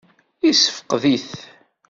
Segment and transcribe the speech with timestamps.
[0.45, 1.33] Yessefqed-it?